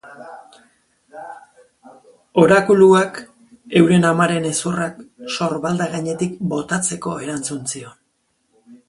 Orakuluak, 2.43 3.19
euren 3.81 4.07
amaren 4.13 4.47
hezurrak 4.53 4.97
sorbalda 5.37 5.89
gainetik 5.93 6.41
botatzeko 6.55 7.13
erantzun 7.27 7.61
zion. 7.75 7.97